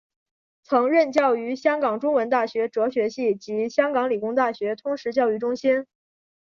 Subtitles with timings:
[0.63, 5.85] 曾任教于香港中文大学哲学系及香港理工大学通识教育中心。